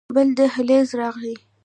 [0.15, 1.33] بل دهليز راغى.